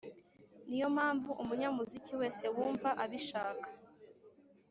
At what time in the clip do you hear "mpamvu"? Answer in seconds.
0.95-1.29